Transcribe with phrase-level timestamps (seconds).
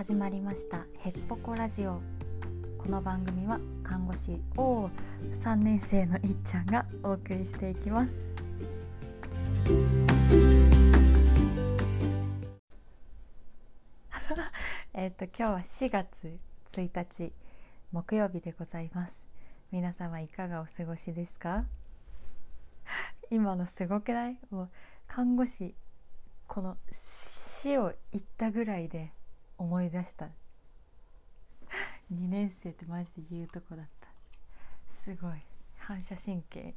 [0.00, 2.00] 始まりましたヘッポコラジオ。
[2.78, 4.88] この番組は看護師お
[5.30, 8.32] 3年生のいっちゃんがお送りしていきます。
[14.94, 16.40] えっと今日は4月
[16.70, 17.34] 1日
[17.92, 19.26] 木曜日でございます。
[19.70, 21.66] 皆様いかがお過ごしですか？
[23.30, 24.38] 今のすごくない？
[24.48, 24.70] もう
[25.06, 25.74] 看護師
[26.46, 29.12] この死を言ったぐらいで
[29.60, 30.30] 思い出した。
[32.10, 34.08] 2年生ってマジで言うとこだった。
[34.88, 35.32] すごい。
[35.76, 36.74] 反射神経。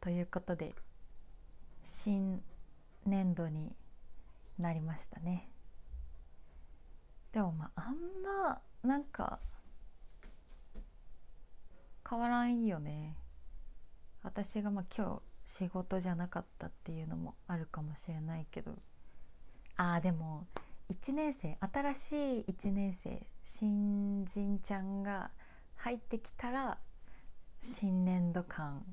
[0.00, 0.74] ということで
[1.84, 2.42] 新
[3.04, 3.76] 年度に
[4.58, 5.48] なりましたね。
[7.30, 7.94] でもまああん
[8.42, 9.38] まなんか
[12.08, 13.16] 変わらんよね。
[14.24, 18.74] 私がまあ今日仕事じゃなかったっていうのもあるかもしれないけど。
[19.76, 20.46] あーでも
[20.90, 25.30] 1年生新しい1年生新人ちゃんが
[25.76, 26.78] 入ってきたら
[27.58, 28.84] 新年度感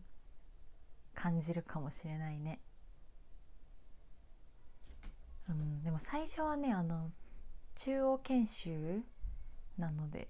[1.14, 2.60] 感じるかもしれないね。
[5.50, 7.12] うん、でも最初はねあの
[7.76, 9.02] 中央研修
[9.78, 10.30] なので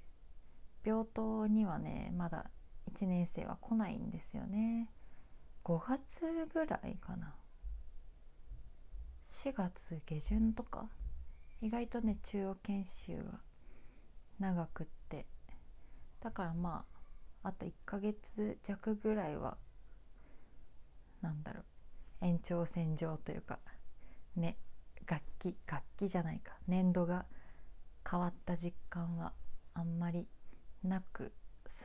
[0.84, 2.50] 病棟にはねまだ
[2.91, 4.89] 1年生は来ないんですよね
[5.64, 7.34] 5月ぐらいかな
[9.25, 10.89] 4月下旬とか
[11.64, 13.39] 意外とね中央研修が
[14.38, 15.25] 長くって。
[16.19, 16.83] だからま
[17.42, 19.58] ああと1ヶ月弱ぐらいは
[21.22, 21.64] なんだろう。
[22.25, 23.59] 延長線上というか
[24.36, 24.58] ね
[25.08, 26.53] 楽器楽器じゃないか。
[26.67, 27.25] 年度が
[28.09, 29.31] 変わった実感は
[29.73, 30.28] あんまり
[30.84, 31.31] なく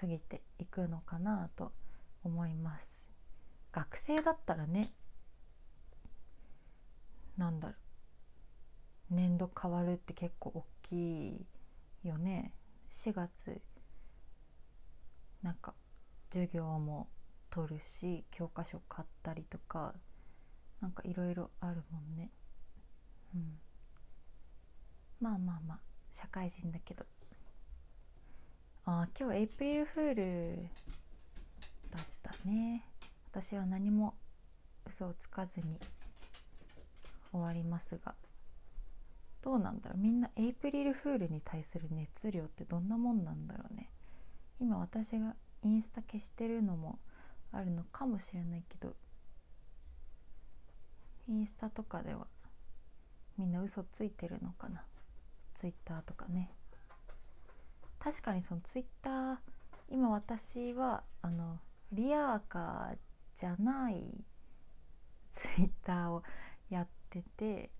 [0.00, 1.70] 過ぎていくのかなと
[2.24, 3.08] 思います。
[3.70, 4.92] 学生だったらね
[7.36, 7.87] なんだろう。
[9.10, 11.46] 年度変わるって結構大きい
[12.04, 12.52] よね。
[12.90, 13.60] 4月
[15.42, 15.74] なんか
[16.30, 17.08] 授業も
[17.50, 19.94] 取るし教科書買ったりとか
[20.80, 22.30] なんかいろいろあるもんね。
[23.34, 23.58] うん。
[25.20, 25.78] まあまあまあ
[26.12, 27.04] 社会人だけど。
[28.84, 30.68] ああ今日エイプリルフール
[31.90, 32.84] だったね。
[33.30, 34.14] 私は何も
[34.86, 35.78] 嘘をつかずに
[37.32, 38.14] 終わりますが。
[39.42, 39.98] どうなんだろう。
[39.98, 43.90] みんなエイプリルフールに対する熱量ってどんなもんなんだろうね。
[44.60, 46.98] 今私がインスタ消してるのも
[47.52, 48.94] あるのかもしれないけど
[51.28, 52.26] インスタとかでは
[53.36, 54.84] みんな嘘ついてるのかな。
[55.54, 56.50] ツイッターとかね。
[57.98, 59.36] 確かにそのツイッター
[59.90, 61.58] 今私はあの
[61.92, 62.98] リアーカー
[63.34, 64.24] じゃない
[65.32, 66.22] ツイッターを
[66.70, 67.70] やってて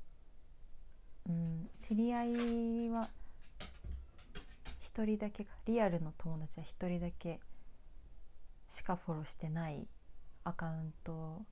[1.29, 3.09] うん、知り合いは
[4.99, 7.41] 1人だけかリアルの友達は1人だけ
[8.69, 9.87] しかフォローしてない
[10.45, 11.43] アカウント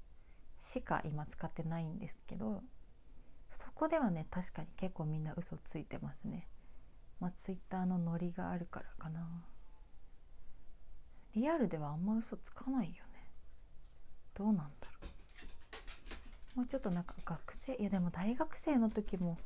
[0.59, 2.63] しか今使ってないんですけど
[3.51, 6.49] そこではね確かに結構みんな嘘ついてますね。
[7.21, 9.27] まあツイッターのノリがあるからかな。
[11.35, 13.31] リアルではあんま嘘つかないよね。
[14.35, 14.63] どうなんだ
[15.03, 15.09] ろ
[16.55, 16.59] う。
[16.59, 19.39] もうちょっとなんか学生いやでも大学生の時も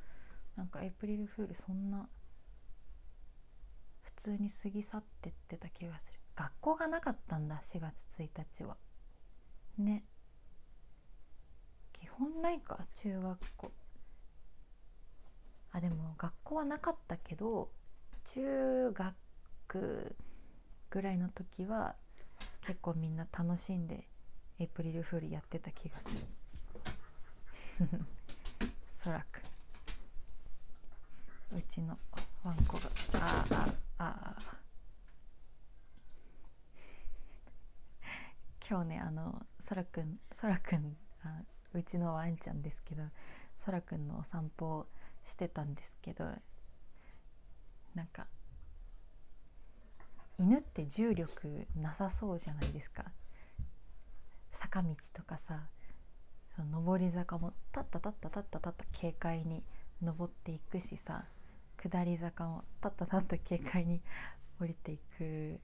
[0.60, 2.06] なんかエイプリルフールそんな
[4.02, 6.20] 普通に過ぎ去ってってた気がする。
[6.36, 8.76] 学校がなかったんだ4月1日は。
[9.78, 10.04] ね。
[11.94, 13.72] 基本ないか中学校。
[15.72, 17.70] あでも学校はなかったけど
[18.24, 20.16] 中学
[20.90, 21.94] ぐらいの時は
[22.66, 24.06] 結構みんな楽しんで
[24.58, 26.26] エイプリルフールやってた気がする。
[28.86, 29.49] そらく。
[31.52, 31.98] うちの
[32.44, 32.90] ワンコが。
[33.14, 34.56] ああああ
[38.68, 41.42] 今日ねあのそらくんそらくんあ
[41.74, 43.02] うちのワンちゃんですけど
[43.58, 44.88] そらくんのお散歩を
[45.24, 46.24] してたんですけど
[47.94, 48.26] なんか
[50.38, 53.12] 犬って重力なさそうじゃないですか。
[54.52, 55.68] 坂道とかさ
[56.56, 59.64] その上り坂もタッタタッタタッタタッタ軽快に
[60.02, 61.24] 登っていくしさ。
[61.82, 64.00] 下り坂をたったたった軽快に
[64.60, 65.58] 降りていく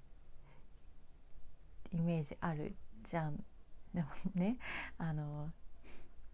[1.92, 2.74] イメージある
[3.04, 3.36] じゃん。
[3.92, 4.58] でもね
[4.98, 5.50] あの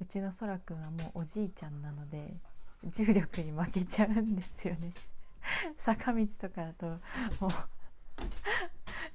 [0.01, 2.35] うちのそらくんはもうおじいちゃんなので
[2.85, 4.93] 重力に負けちゃうんですよね。
[5.77, 6.97] 坂道とかだとも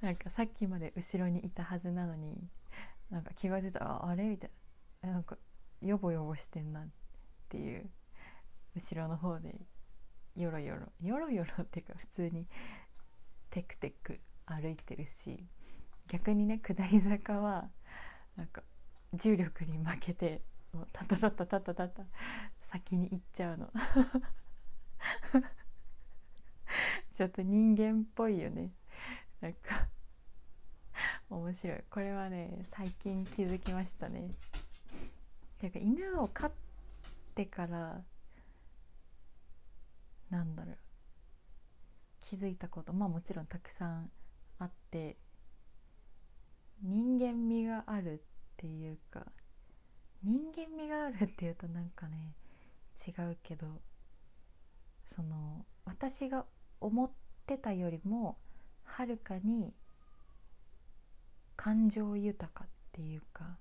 [0.02, 2.36] うなんかさっきまで後ろにいたはずなのに
[3.10, 4.26] なんか気が付いたらあれ？
[4.26, 4.50] みたい
[5.02, 5.12] な。
[5.12, 5.38] なんか
[5.82, 6.88] ヨボヨボしてんなっ
[7.50, 7.88] ていう
[8.76, 9.56] 後ろの方で
[10.38, 12.48] よろよろよろよろっていうか普通に
[13.50, 15.44] テクテク歩いてるし
[16.10, 17.70] 逆にね下り坂は
[18.36, 18.62] なんか
[19.14, 20.42] 重力に負けて
[20.74, 22.04] もうタタタタタタタタ
[22.62, 23.72] 先に行っちゃうの。
[27.14, 28.74] ちょっと人間っぽいよね。
[29.42, 29.88] なんか
[31.30, 31.84] 面白い。
[31.90, 34.36] これはね最近気づきましたね。
[35.60, 36.52] てか犬を飼っ
[37.34, 38.04] てから
[40.30, 40.78] なんだろう。
[42.22, 44.12] 気づいたことまあもちろんたくさん
[44.60, 45.16] あって
[46.84, 48.18] 人間味があるっ
[48.58, 49.26] ていうか
[50.24, 52.34] 人間味があるっていうとなんかね
[53.08, 53.68] 違うけど
[55.06, 56.46] その私が
[56.82, 57.10] 思っ
[57.46, 58.38] てたよりも
[58.84, 59.74] はるかに
[61.56, 63.58] 感情豊かっていうか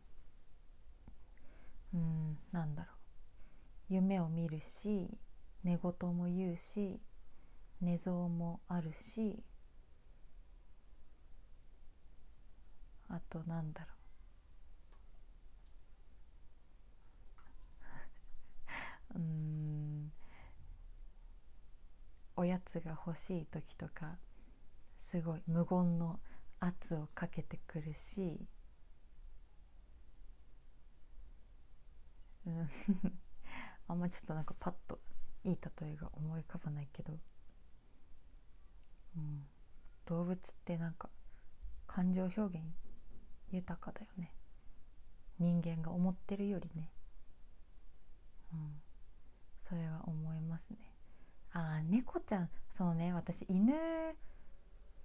[1.94, 2.90] うんなんだろ
[3.90, 3.94] う。
[3.94, 5.16] 夢を見るし
[5.66, 7.00] 寝言も言うし
[7.80, 9.42] 寝相もあるし
[13.08, 13.86] あとなんだろ
[19.14, 19.18] う。
[19.18, 20.12] うん。
[22.36, 24.18] おやつが欲しい時とか
[24.96, 26.20] すごい無言の
[26.60, 28.46] 圧をかけてくるし、
[32.46, 32.68] うん、
[33.88, 35.00] あんまちょっとなんかパッと
[35.46, 37.12] いい例えが思い浮かばないけど、
[39.16, 39.46] うん、
[40.04, 41.08] 動物ってなんか
[41.86, 42.56] 感情表現
[43.52, 44.32] 豊かだよね。
[45.38, 46.90] 人間が思ってるよりね、
[48.52, 48.80] うん、
[49.58, 50.78] それは思いますね。
[51.52, 52.50] ああ猫ちゃん。
[52.68, 53.12] そうね。
[53.12, 53.72] 私犬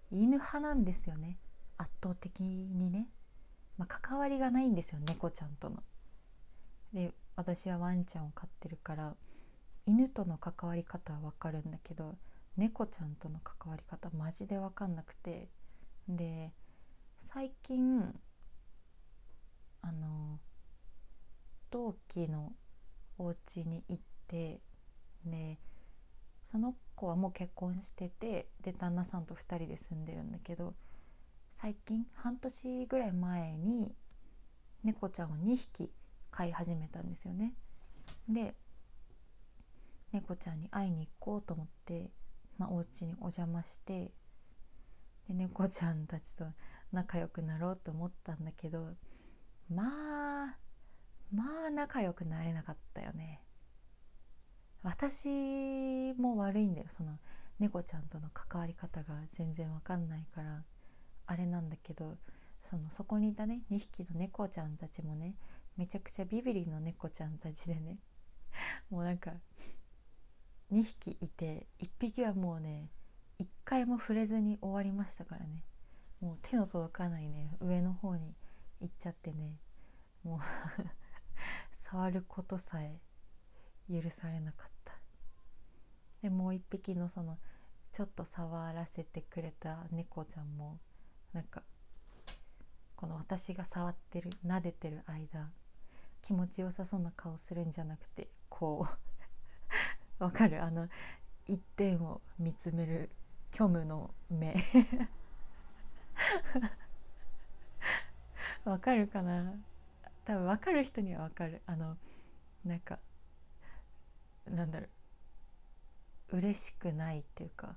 [0.10, 1.38] 犬派なんですよね。
[1.78, 3.10] 圧倒的にね、
[3.78, 5.84] まあ、関わりがないんですよ猫ちゃんとの。
[6.94, 9.16] で私はワンちゃんを飼ってるから。
[9.86, 12.18] 犬との関わり方は分かるんだけど
[12.58, 15.50] 猫ちゃんとの関わり方マジで分かんなくて
[16.08, 16.52] で
[17.18, 18.14] 最近
[19.82, 20.40] あの
[21.70, 22.54] 同期の
[23.18, 24.60] お家に行って
[25.26, 25.60] で
[26.46, 30.74] その子はもう結婚しててで旦那さんと2人で住んでるんだけど
[31.52, 33.96] 最近半年ぐらい前に
[34.84, 35.92] 猫ちゃんを2匹
[36.32, 37.54] 飼い始めたんですよね。
[38.28, 38.56] で
[40.12, 42.12] 猫ちゃんに会いに行こうと思って、
[42.58, 44.12] まあ、お家にお邪魔して
[45.28, 46.46] で猫ちゃんたちと
[46.92, 48.90] 仲良くなろうと思ったんだけど
[49.70, 50.58] まあ
[51.34, 53.42] まあ仲良くなれなかったよね。
[54.84, 57.20] 私も悪いんだよその
[57.60, 60.64] 猫ちゃんとの関わり方が全然わかんないから
[61.28, 62.18] あれなんだけど
[62.64, 65.36] そのそこにいたね2匹の猫ちゃんたちもね
[65.78, 68.00] めちゃくちゃビビリの猫ちゃんたちでね
[68.90, 69.34] もうなんか
[70.72, 72.90] 2匹いて1匹はもうね
[73.40, 75.64] 1回も触れずに終わりましたからね。
[76.22, 78.36] もう手の届かないね上の方に
[78.80, 79.58] 行っちゃってね。
[80.24, 80.40] もう
[81.72, 83.02] 触ることさえ
[83.90, 84.94] 許されなかった。
[86.22, 87.40] でもう一匹のその
[87.92, 90.80] ちょっと触らせてくれた猫ちゃんも
[91.34, 91.64] なんか
[92.96, 95.52] この私が触ってる撫でてる間
[96.22, 99.11] 気持ちよさそうな顔するんじゃなくてこう
[100.22, 100.64] わかる。
[100.64, 100.88] あの
[101.48, 103.10] 一点を見つめる
[103.52, 104.56] 虚無の目。
[108.64, 109.56] わかるかな？
[110.24, 111.64] 多分わかる人にはわかる。
[111.66, 111.98] あの
[112.64, 113.00] なんか
[114.46, 116.38] なんだろう。
[116.38, 117.76] 嬉しくないっていうか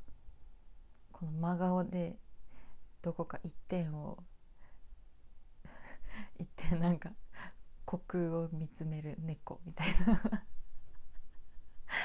[1.10, 2.18] この真顔で
[3.02, 4.22] どこか一点を
[6.38, 7.10] 一点なんか
[7.86, 10.44] 虚空を見つめる猫みたいな。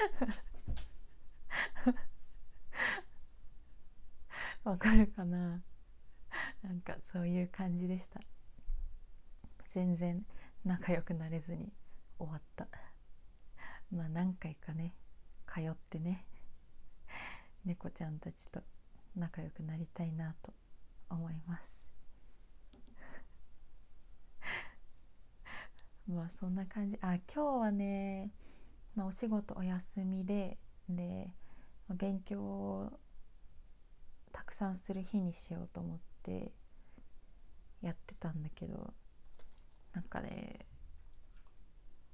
[4.64, 5.62] わかるかな？
[6.62, 8.20] なんかそういう感じでした。
[9.68, 10.24] 全然
[10.64, 11.72] 仲良くなれずに
[12.18, 12.68] 終わった。
[13.90, 14.94] まあ何回かね
[15.46, 16.24] 通ってね
[17.64, 18.62] 猫ちゃんたちと
[19.16, 20.54] 仲良くなりたいなと
[21.08, 21.88] 思います。
[26.06, 26.98] まあそんな感じ。
[27.00, 28.30] あ今日はね、
[28.94, 31.30] まあ、お仕事お休みでで
[31.88, 32.92] 勉強を
[34.32, 36.52] たくさんする日にしようと思って
[37.82, 38.92] やってたんだけど
[39.92, 40.66] なんかね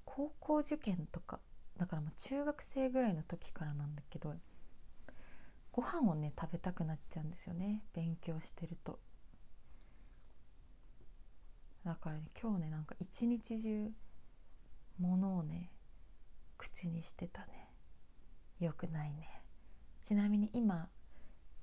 [0.04, 1.40] 高校受験とか
[1.76, 4.35] だからもう中学生ぐらいの時からなんだけど
[5.73, 8.99] ご飯をね食べたくなっちゃうんですよね勉強してると。
[11.85, 13.90] だからね今日ねなんか一日中
[14.99, 15.71] ものをね
[16.58, 17.70] 口にしてたね。
[18.60, 19.42] よくないね。
[20.02, 20.88] ちなみに今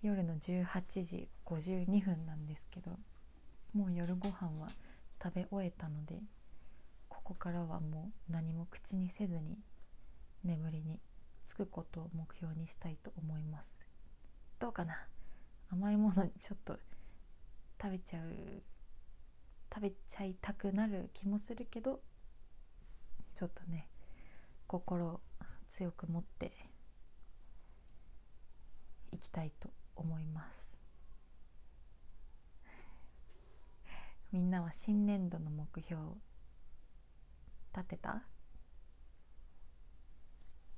[0.01, 2.91] 夜の18時52分なんですけど
[3.73, 4.67] もう夜ご飯は
[5.23, 6.21] 食べ終えたので
[7.07, 9.57] ここからはもう何も口にせずに
[10.43, 10.99] 眠りに
[11.45, 13.81] つくことを目標にしたいと思います。
[14.59, 15.07] どうかな？
[15.71, 16.77] 甘いものちょっと
[17.81, 18.61] 食べちゃう
[19.73, 22.01] 食べちゃいたくなる気もするけど
[23.33, 23.87] ちょっとね
[24.73, 25.21] 心を
[25.67, 26.51] 強く持って
[29.11, 30.81] いきたいと思います。
[34.31, 36.01] みんなは新年度の目標
[37.75, 38.23] 立てた？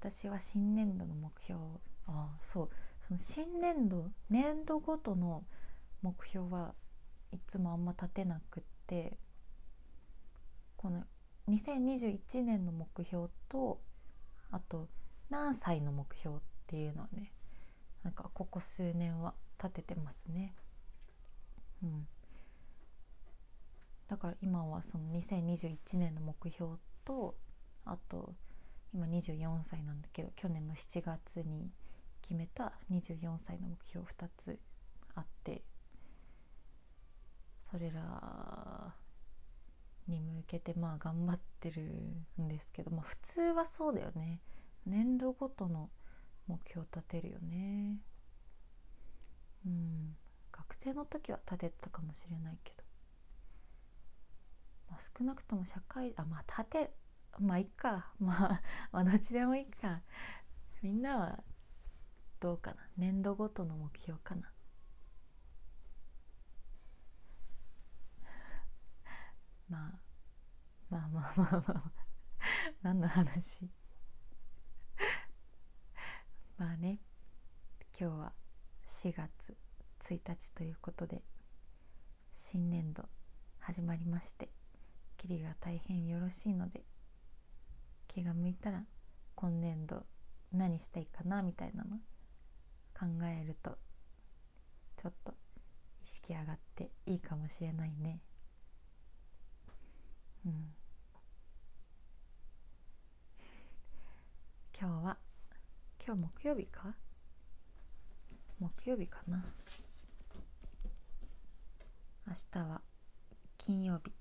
[0.02, 1.62] 私は新年度の目標
[2.08, 2.70] ああそう。
[3.08, 5.46] その新年度年度ごとの
[6.02, 6.76] 目標は
[7.32, 9.18] いつもあんま立てなくって
[10.76, 11.06] この
[11.48, 13.85] 2021年の目標と
[14.52, 14.88] あと
[15.30, 17.32] 何歳の目標っていうのはね
[18.04, 20.54] なんかここ数年は立ててますね。
[21.84, 22.08] うん、
[24.08, 27.36] だから今はその2021年の目標と
[27.86, 28.34] あと
[28.94, 31.72] 今24歳なんだけど去年の7月に
[32.22, 34.60] 決めた24歳の目標2つ
[35.16, 35.64] あって
[37.62, 38.96] それら
[40.46, 41.82] けてまあ頑張ってる
[42.42, 44.42] んですけど、まあ、普通はそうだよね。
[44.86, 45.90] 年度ごとの
[46.48, 48.00] 目標立てるよね。
[49.66, 50.16] うん。
[50.52, 52.84] 学生の時は立てたかもしれないけど、
[54.90, 56.92] まあ、少なくとも社会あまあ立て
[57.40, 58.14] まあいっか。
[58.20, 58.62] まあ
[58.92, 60.02] まあどっちでもいいか。
[60.82, 61.44] みんなは
[62.40, 62.78] どうかな。
[62.98, 64.52] 年度ごとの目標かな
[70.90, 71.92] まあまあまあ
[72.82, 73.70] 何の話
[76.58, 77.00] まあね
[78.00, 78.32] 今日は
[78.88, 79.58] 4月
[80.00, 81.24] 1日ということで
[82.34, 83.04] 新年度
[83.60, 84.50] 始まりまして
[85.18, 86.84] キリが大変よろしいので
[88.08, 88.84] 気が向いたら
[89.36, 90.04] 今年度
[90.54, 91.98] 何したいかなみたいなの
[92.98, 93.78] 考えると
[94.96, 95.34] ちょっと
[96.02, 98.22] 意識上がっていいかもしれないね
[100.46, 100.76] うん
[104.78, 105.18] 今日は
[106.06, 106.96] 今日木曜日か？
[108.60, 109.42] 木曜日かな？
[112.28, 112.82] 明日は
[113.58, 114.12] 金曜日。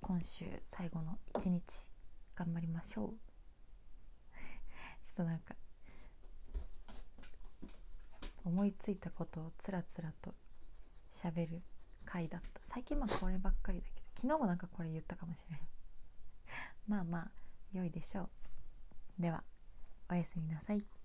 [0.00, 1.88] 今週最後の一日
[2.34, 3.08] 頑張りましょう。
[5.02, 5.56] ちょっとなんか
[8.44, 10.34] 思いついたことをつらつらと
[11.10, 11.62] 喋る
[12.04, 12.60] 回だった。
[12.62, 15.68] 最近まあこればっかりだけど昨日もなんかこれ言ったかもしれない
[16.86, 17.30] まあまあ
[17.72, 18.30] 良いでしょう。
[19.22, 19.42] では。
[20.10, 20.97] おやすみなさい。